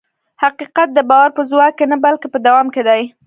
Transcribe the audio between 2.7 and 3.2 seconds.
کې دی.